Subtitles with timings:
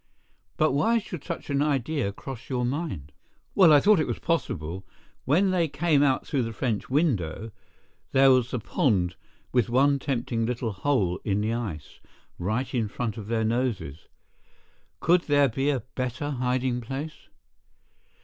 [0.57, 3.11] "But why should such an idea cross your mind?"
[3.53, 4.83] "Well, I thought it was possible.
[5.25, 7.51] When they came out through the French window,
[8.11, 9.15] there was the pond
[9.51, 11.99] with one tempting little hole in the ice,
[12.39, 14.07] right in front of their noses.
[15.01, 17.27] Could there be a better hiding place?"